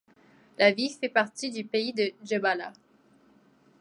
[0.57, 2.73] La ville fait partie du pays de Jebala.